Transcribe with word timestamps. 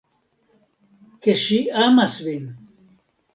Ke 1.25 1.35
ŝi 1.43 1.59
amas 1.83 2.17
vin. 2.29 2.49